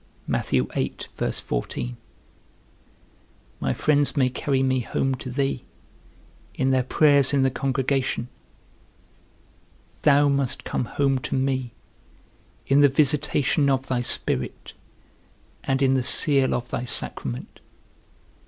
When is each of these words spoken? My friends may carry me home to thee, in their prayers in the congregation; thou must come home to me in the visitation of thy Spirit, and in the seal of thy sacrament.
My 0.25 0.41
friends 0.41 1.05
may 4.17 4.29
carry 4.29 4.63
me 4.63 4.79
home 4.79 5.13
to 5.13 5.29
thee, 5.29 5.63
in 6.55 6.71
their 6.71 6.81
prayers 6.81 7.33
in 7.33 7.43
the 7.43 7.51
congregation; 7.51 8.27
thou 10.01 10.27
must 10.27 10.63
come 10.63 10.85
home 10.85 11.19
to 11.19 11.35
me 11.35 11.69
in 12.65 12.79
the 12.79 12.89
visitation 12.89 13.69
of 13.69 13.85
thy 13.89 14.01
Spirit, 14.01 14.73
and 15.63 15.83
in 15.83 15.93
the 15.93 16.01
seal 16.01 16.55
of 16.55 16.69
thy 16.69 16.83
sacrament. 16.85 17.59